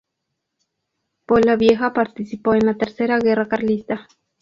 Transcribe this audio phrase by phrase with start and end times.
[1.27, 4.07] Polavieja participó en la Tercera Guerra Carlista.